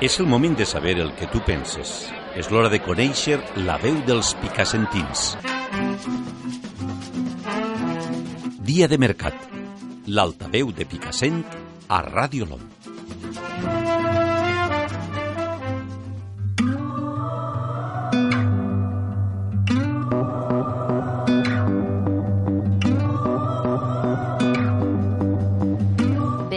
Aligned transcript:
És 0.00 0.20
el 0.20 0.26
moment 0.30 0.54
de 0.54 0.64
saber 0.64 1.00
el 1.02 1.08
que 1.18 1.26
tu 1.26 1.40
penses. 1.42 2.06
És 2.38 2.52
l'hora 2.52 2.70
de 2.70 2.78
conèixer 2.78 3.40
la 3.66 3.80
veu 3.82 3.98
dels 4.06 4.30
picassentins. 4.38 5.32
Dia 8.62 8.86
de 8.86 9.02
mercat. 9.02 9.34
L'altaveu 10.06 10.70
de 10.70 10.86
Picassent 10.86 11.42
a 11.90 12.04
Ràdio 12.06 12.46
Lom. 12.46 12.77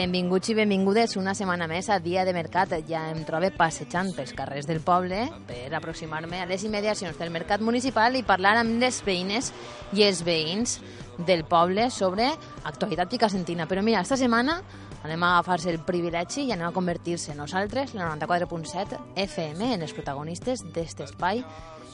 Benvinguts 0.02 0.50
i 0.50 0.56
benvingudes 0.58 1.12
una 1.20 1.36
setmana 1.38 1.68
més 1.70 1.86
a 1.94 2.00
Dia 2.02 2.24
de 2.26 2.32
Mercat. 2.34 2.72
Ja 2.90 3.04
em 3.12 3.20
trobo 3.22 3.52
passejant 3.54 4.08
pels 4.18 4.32
carrers 4.34 4.66
del 4.66 4.80
poble 4.82 5.28
per 5.46 5.68
aproximar-me 5.78 6.40
a 6.42 6.48
les 6.50 6.64
immediacions 6.66 7.20
del 7.20 7.30
mercat 7.30 7.62
municipal 7.62 8.18
i 8.18 8.24
parlar 8.26 8.56
amb 8.64 8.82
les 8.82 8.98
veïnes 9.06 9.52
i 9.94 10.02
els 10.08 10.24
veïns 10.26 10.80
del 11.28 11.44
poble 11.46 11.92
sobre 11.94 12.32
actualitat 12.64 13.14
picassentina. 13.14 13.68
Però 13.70 13.84
mira, 13.86 14.02
esta 14.02 14.18
setmana 14.18 14.64
anem 15.04 15.22
a 15.22 15.36
agafar-se 15.36 15.70
el 15.70 15.84
privilegi 15.86 16.48
i 16.48 16.56
anem 16.56 16.72
a 16.72 16.74
convertir-se 16.74 17.38
nosaltres, 17.38 17.94
la 17.94 18.10
94.7 18.16 18.98
FM, 19.28 19.76
en 19.76 19.86
els 19.86 19.94
protagonistes 19.94 20.66
d'aquest 20.66 21.06
espai 21.12 21.46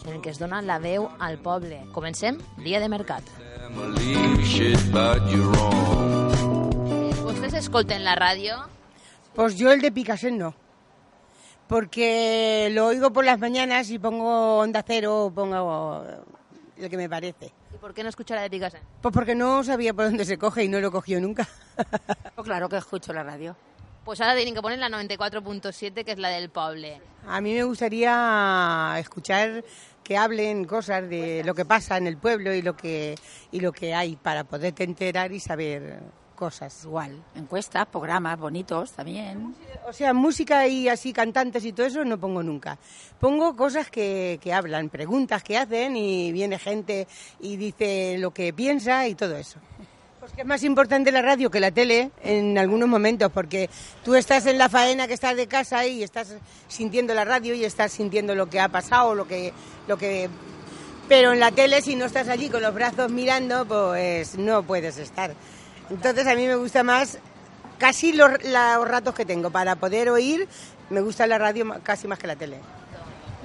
en 0.06 0.14
el 0.14 0.22
que 0.22 0.32
es 0.32 0.40
dona 0.40 0.64
la 0.64 0.80
veu 0.80 1.10
al 1.20 1.42
poble. 1.44 1.84
Comencem, 1.92 2.40
Dia 2.64 2.80
de 2.80 2.88
Mercat. 2.88 3.24
¿Ustedes 4.40 4.88
escolten 7.68 8.06
la 8.06 8.16
radio? 8.16 8.66
Pues 9.36 9.58
yo 9.58 9.74
el 9.74 9.82
de 9.82 9.92
Picasen 9.92 10.38
no. 10.38 10.56
Porque 11.68 12.70
lo 12.72 12.88
oigo 12.88 13.12
por 13.12 13.26
las 13.26 13.38
mañanas 13.40 13.90
y 13.90 14.00
pongo 14.00 14.60
onda 14.60 14.86
cero 14.88 15.26
o 15.26 15.32
pongo 15.32 16.02
el 16.78 16.90
que 16.90 16.96
me 16.96 17.10
parece. 17.10 17.52
¿Y 17.74 17.78
por 17.78 17.94
qué 17.94 18.04
no 18.04 18.10
escuchar 18.10 18.38
la 18.38 18.44
de 18.44 18.50
Picasen? 18.50 18.80
Pues 19.02 19.14
porque 19.14 19.36
no 19.36 19.66
sabía 19.66 19.94
por 19.94 20.06
dónde 20.06 20.24
se 20.24 20.38
coge 20.38 20.64
y 20.64 20.70
no 20.70 20.80
lo 20.80 20.92
cogió 20.92 21.20
nunca. 21.20 21.48
Pues 22.36 22.46
claro 22.46 22.70
que 22.70 22.78
escucho 22.78 23.12
la 23.12 23.24
radio. 23.24 23.56
Pues 24.06 24.22
ahora 24.22 24.36
tienen 24.36 24.56
que 24.56 24.62
poner 24.62 24.80
la 24.80 24.88
94.7, 24.88 26.06
que 26.06 26.12
es 26.12 26.20
la 26.20 26.30
del 26.30 26.50
poble. 26.50 27.02
A 27.28 27.42
mí 27.42 27.54
me 27.54 27.64
gustaría 27.64 28.96
escuchar 28.98 29.66
que 30.04 30.18
hablen 30.18 30.64
cosas 30.64 31.10
de 31.10 31.44
lo 31.44 31.54
que 31.54 31.66
pasa 31.66 31.98
en 31.98 32.08
el 32.08 32.16
pueblo 32.16 32.54
y 32.54 32.62
lo 32.62 32.78
que, 32.78 33.16
y 33.52 33.60
lo 33.60 33.74
que 33.74 33.94
hay 33.94 34.16
para 34.16 34.46
poderte 34.46 34.86
enterar 34.86 35.34
y 35.34 35.42
saber 35.42 36.00
cosas. 36.38 36.86
Igual, 36.86 37.22
encuestas, 37.36 37.86
programas 37.88 38.40
bonitos 38.40 38.94
también. 38.94 39.54
O 39.86 39.92
sea, 39.92 40.14
música 40.14 40.66
y 40.68 40.88
así 40.88 41.12
cantantes 41.12 41.66
y 41.66 41.74
todo 41.74 41.86
eso 41.86 42.06
no 42.06 42.18
pongo 42.18 42.42
nunca. 42.42 42.78
Pongo 43.20 43.58
cosas 43.58 43.90
que, 43.90 44.40
que 44.42 44.54
hablan, 44.54 44.88
preguntas 44.88 45.44
que 45.44 45.58
hacen 45.58 45.98
y 45.98 46.32
viene 46.32 46.58
gente 46.58 47.08
y 47.42 47.58
dice 47.58 48.18
lo 48.20 48.32
que 48.32 48.54
piensa 48.54 49.06
y 49.08 49.16
todo 49.16 49.36
eso. 49.36 49.60
Pues 50.22 50.32
que 50.32 50.42
es 50.42 50.48
más 50.48 50.64
importante 50.64 51.12
la 51.12 51.22
radio 51.22 51.50
que 51.50 51.60
la 51.60 51.72
tele 51.72 52.12
en 52.24 52.58
algunos 52.58 52.88
momentos, 52.88 53.32
porque 53.32 53.70
tú 54.04 54.16
estás 54.16 54.46
en 54.46 54.58
la 54.58 54.70
faena 54.70 55.08
que 55.08 55.14
estás 55.14 55.36
de 55.36 55.48
casa 55.48 55.86
y 55.86 56.04
estás 56.04 56.36
sintiendo 56.68 57.14
la 57.14 57.26
radio 57.26 57.54
y 57.54 57.66
estás 57.66 57.92
sintiendo 57.92 58.36
lo 58.36 58.50
que 58.50 58.60
ha 58.60 58.70
pasado, 58.70 59.16
lo 59.16 59.28
que, 59.28 59.54
lo 59.88 59.98
que 59.98 60.30
pero 61.08 61.32
en 61.32 61.40
la 61.40 61.52
tele 61.52 61.82
si 61.82 61.96
no 61.96 62.06
estás 62.06 62.28
allí 62.28 62.50
con 62.50 62.62
los 62.62 62.74
brazos 62.74 63.10
mirando, 63.10 63.66
pues 63.66 64.38
no 64.38 64.64
puedes 64.64 64.98
estar. 64.98 65.34
Entonces 65.90 66.28
a 66.28 66.36
mí 66.36 66.46
me 66.48 66.56
gusta 66.56 66.84
más, 66.84 67.18
casi 67.78 68.14
los, 68.14 68.32
los 68.44 68.88
ratos 68.88 69.14
que 69.16 69.26
tengo 69.26 69.50
para 69.50 69.76
poder 69.76 70.10
oír, 70.10 70.48
me 70.90 71.02
gusta 71.02 71.26
la 71.28 71.38
radio 71.38 71.66
ma- 71.66 71.80
casi 71.80 72.08
más 72.08 72.20
que 72.20 72.28
la 72.28 72.36
tele. 72.36 72.60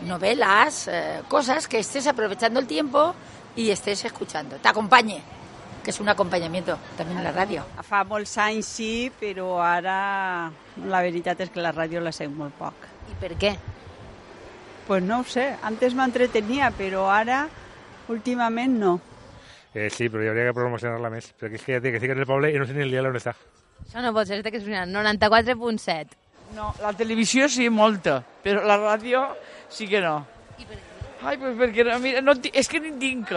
Novelas, 0.06 0.88
eh, 0.88 1.22
cosas 1.28 1.68
que 1.68 1.78
estés 1.78 2.06
aprovechando 2.06 2.58
el 2.58 2.66
tiempo 2.66 3.14
y 3.54 3.70
estés 3.70 4.04
escuchando. 4.04 4.56
Te 4.56 4.68
acompañe, 4.68 5.22
que 5.84 5.90
es 5.90 6.00
un 6.00 6.08
acompañamiento 6.08 6.76
también 6.96 7.18
en 7.18 7.24
la 7.24 7.32
radio. 7.32 7.64
Fa 7.82 8.02
molts 8.04 8.34
anys 8.38 8.66
sí, 8.66 9.12
però 9.20 9.60
ara 9.62 10.50
la 10.88 11.02
veritat 11.02 11.40
és 11.44 11.50
que 11.54 11.62
la 11.62 11.70
ràdio 11.74 12.00
la 12.02 12.10
sent 12.12 12.34
molt 12.34 12.54
poc. 12.58 12.74
¿Y 13.10 13.14
por 13.20 13.36
qué? 13.38 13.54
Pues 14.88 15.02
no 15.02 15.20
ho 15.20 15.24
sé, 15.24 15.54
antes 15.62 15.94
m'entretenia, 15.94 16.72
però 16.74 17.06
ara 17.10 17.44
últimament 18.10 18.74
no. 18.80 18.96
Eh, 19.74 19.88
sí, 19.90 20.08
però 20.12 20.22
hi 20.22 20.28
hauria 20.28 20.50
que 20.50 20.56
promocionar-la 20.56 21.08
més, 21.12 21.30
perquè 21.40 21.56
és 21.56 21.62
que 21.64 21.76
ja 21.78 21.80
té 21.80 21.92
que 21.94 22.00
sí 22.00 22.06
que 22.10 22.12
és 22.12 22.20
el 22.20 22.28
poble 22.28 22.50
i 22.52 22.58
no 22.60 22.66
sé 22.68 22.74
ni 22.76 22.82
el 22.84 22.90
dia 22.92 23.00
on 23.08 23.16
està. 23.16 23.32
Això 23.86 24.02
no 24.04 24.12
pot 24.12 24.28
ser, 24.28 24.42
que 24.44 24.60
sonar 24.60 24.84
94.7. 24.90 26.18
No, 26.52 26.74
la 26.82 26.92
televisió 26.92 27.48
sí, 27.48 27.70
molta, 27.72 28.18
però 28.44 28.60
la 28.68 28.76
ràdio 28.76 29.22
sí 29.72 29.86
que 29.88 30.02
no. 30.04 30.18
Ai, 31.24 31.38
pues 31.40 31.56
perquè 31.56 31.86
no, 31.88 31.96
mira, 32.02 32.20
no, 32.20 32.34
és 32.52 32.68
que 32.68 32.80
ni 32.84 32.92
tinc. 33.00 33.32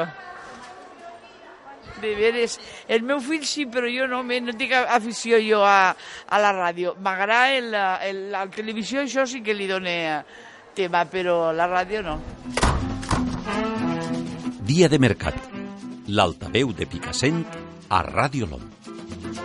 De 2.02 2.12
veres, 2.20 2.58
el 2.92 3.06
meu 3.08 3.22
fill 3.24 3.46
sí, 3.48 3.64
però 3.72 3.88
jo 3.88 4.04
no, 4.12 4.20
me- 4.28 4.42
no 4.44 4.52
tinc 4.60 4.74
afició 4.76 5.40
jo 5.40 5.62
a, 5.64 5.96
a 6.28 6.40
la 6.44 6.52
ràdio. 6.52 6.98
M'agrada 7.00 7.54
el, 7.56 7.72
el, 8.10 8.20
la 8.36 8.44
televisió, 8.52 9.06
això 9.08 9.24
sí 9.26 9.40
que 9.46 9.56
li 9.56 9.70
dona 9.72 9.96
eh, 9.96 10.20
tema, 10.76 11.06
però 11.08 11.54
la 11.56 11.70
ràdio 11.72 12.04
no. 12.04 12.20
Dia 14.68 14.90
de 14.92 15.00
mercat 15.00 15.40
l'altaveu 16.08 16.74
de 16.74 16.86
Picassent 16.86 17.44
a 17.90 18.02
Ràdio 18.06 18.50
LOM. 18.52 19.45